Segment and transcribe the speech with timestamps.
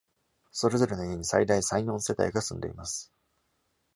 [0.51, 3.13] それぞれの家に、最大三〜四世帯が住んでいます。